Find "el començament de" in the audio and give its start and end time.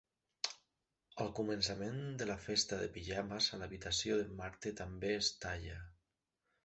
1.25-2.27